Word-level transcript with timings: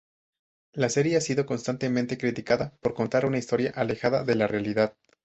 La 0.73 0.89
serie 0.89 1.15
ha 1.15 1.21
sido 1.21 1.45
constantemente 1.45 2.17
criticada 2.17 2.73
por 2.81 2.95
contar 2.95 3.23
una 3.27 3.37
historia 3.37 3.69
alejada 3.75 4.23
de 4.23 4.33
la 4.33 4.47
realidad. 4.47 4.97